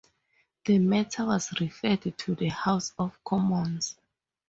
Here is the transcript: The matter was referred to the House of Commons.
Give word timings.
The 0.65 0.79
matter 0.79 1.27
was 1.27 1.53
referred 1.61 2.17
to 2.17 2.33
the 2.33 2.47
House 2.49 2.91
of 2.97 3.23
Commons. 3.23 3.99